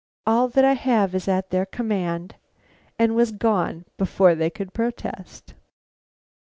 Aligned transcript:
All 0.25 0.47
that 0.47 0.65
I 0.65 0.73
have 0.73 1.13
is 1.13 1.27
at 1.27 1.51
their 1.51 1.63
command." 1.67 2.33
And 2.97 3.15
was 3.15 3.31
gone 3.31 3.85
before 3.97 4.33
they 4.33 4.49
could 4.49 4.73
protest. 4.73 5.53